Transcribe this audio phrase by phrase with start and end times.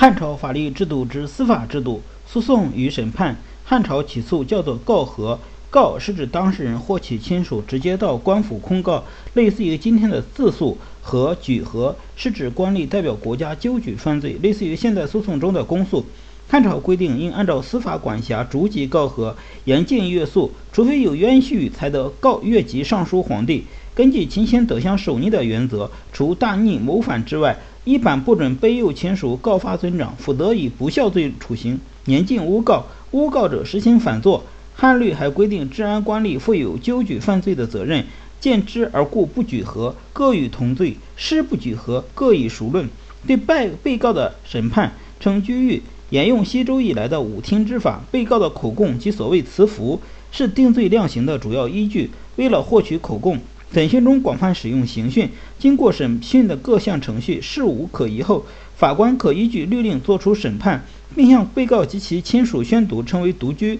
[0.00, 3.36] 汉朝法律制度之司法制度，诉讼与审判。
[3.64, 5.38] 汉朝起诉叫做告和，
[5.68, 16.06] 告是指当事人或其亲属直接到官府控告，类似于今天的自诉；和举和是指官吏代表国家纠举犯罪，类似于现在诉讼中的公诉。
[16.48, 19.36] 汉朝规定，应按照司法管辖逐级告和，
[19.66, 23.66] 严禁越诉，除非有冤屈，才得告越级上书皇帝。
[23.94, 31.80] 根据秦贤德相守逆的原则，除大逆谋反之外，一般不准卑幼亲属告发尊长，否则以不孝罪处刑。
[32.04, 34.44] 严禁诬告，诬告者实行反作。
[34.74, 38.04] 汉律还规定，治安官吏负有纠举犯罪的责任，
[38.38, 42.88] 见之而故不举和，各与同罪；师不举和，各以孰论。
[43.26, 45.82] 对被被告的审判称拘狱。
[46.08, 50.00] 沿用西周以来的五听之法，被告的口供及所谓词服
[50.32, 52.10] 是定罪量刑的主要依据。
[52.36, 53.38] 为了获取口供，
[53.72, 55.30] 审讯中广泛使用刑讯。
[55.58, 58.44] 经过审讯的各项程序事无可疑后，
[58.76, 60.84] 法官可依据律令作出审判，
[61.14, 63.78] 并向被告及其亲属宣读，称为独居。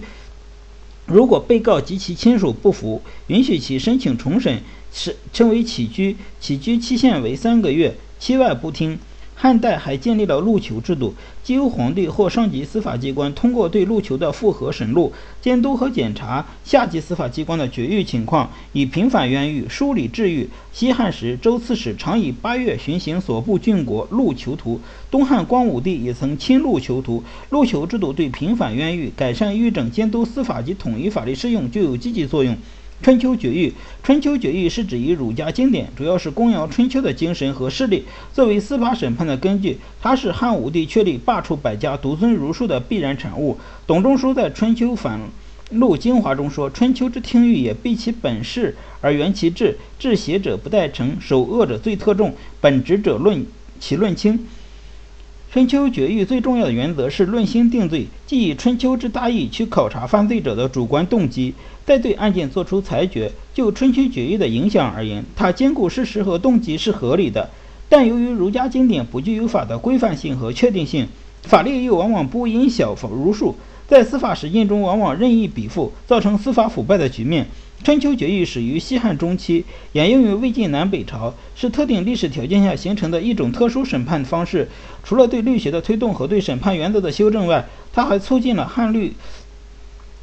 [1.06, 6.16] 如果被告及其亲属不服，允许其申请重审，是称为起居。
[6.38, 8.98] 起居期限为三个月，期外不听。
[9.42, 20.50] 汉代还建立了录囚制度，即由皇帝或上级司法机关通过对录囚的复核审录，监督和检查下级司法机关的绝狱情况，以平反冤狱、梳理治狱。
[20.74, 24.78] 西汉时，周刺史常以八月巡行所部郡国，录囚徒。
[25.10, 27.24] 东汉光武帝也曾亲录囚徒。
[27.48, 32.58] 录囚制度对平反冤狱、改善狱政、监督司法及统一法律适用具有积极作用。
[33.02, 39.78] 春秋绝狱，春秋绝狱是指一儒家经典，主要是供养春秋的精神和势力，作为司法审判的根据。
[40.02, 43.58] 它是汉武帝确立罢黜百家、独尊儒术的必然产物。
[43.86, 45.18] 董仲舒在《春秋反
[45.70, 53.46] 录精华》中说：“春秋之听狱也，必其本事而原其志，治邪者不待成，守恶者最特重，本直者论
[53.78, 54.46] 其论轻。”
[55.52, 61.52] 春秋绝狱最重要的原则是论心定罪，即以春秋之大义去考察犯罪者的主观动机，
[61.84, 63.32] 再对案件作出裁决。
[63.52, 67.50] 就春秋绝狱的影响而言，它兼顾事实和动机是合理的，
[67.88, 71.08] 但由于儒家经典不具有法的规范性和确定性，
[71.42, 73.56] 法律又往往不因小如数，
[73.90, 77.48] 在司法实践中往往任意比附，造成司法腐败的局面。
[77.82, 79.64] 春秋决议始于西汉中期，
[79.94, 84.68] 沿用于魏晋南北朝，是特定历史条件下形成的一种特殊审判方式。
[85.02, 89.14] 除了对律学的推动和对审判原则的修正外，它还促进了汉律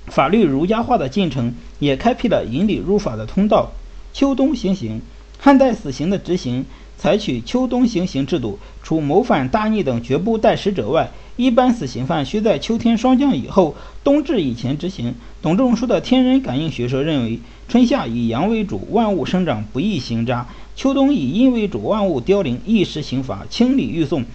[0.05, 3.73] 法律儒家化的进程，也开辟了引礼入法的通道。
[4.13, 5.01] 秋冬行刑，
[5.37, 6.65] 汉代死刑的执行
[6.97, 11.11] 采取秋冬行刑制度，除谋反、大逆等绝不待时者外。
[11.35, 15.13] 一般死刑犯需在秋天霜降以后，冬至以前执行。
[15.39, 24.25] 董仲舒的天人感应学说认为，春夏以阳为主，万物生长不易行扎；秋冬以阴为主，万物凋零易施刑罚，清理欲送。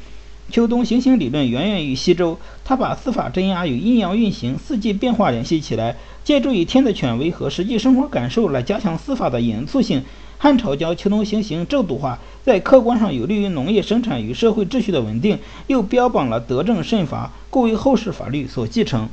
[0.53, 10.05] 秋冬行刑理论源源于西周，他把司法镇压与阴阳运行、四季变化联系起来，借助于天的权威和实际生活感受来加强司法的严肃性。
[10.37, 19.09] 汉朝将秋冬行刑制度化，在客观上有利于农业生产与社会秩序的稳定，又标榜了德政慎罚，故为后世法律所继承。